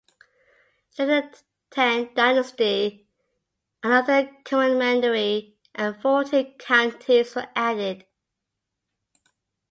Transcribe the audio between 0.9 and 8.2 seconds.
During the Tang Dynasty, another commandery and fourteen counties were added.